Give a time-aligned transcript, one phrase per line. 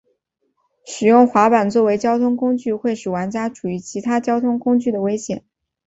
[0.83, 5.45] 使用滑板作为交通工具会使玩家处于其他交通工具的危险中。